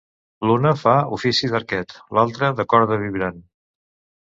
[0.51, 3.41] L'una fa ofici d'arquet, l'altre de corda vibrant.